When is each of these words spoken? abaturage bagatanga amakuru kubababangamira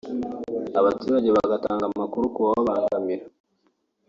abaturage 0.79 1.29
bagatanga 1.37 1.83
amakuru 1.89 2.25
kubababangamira 2.35 3.23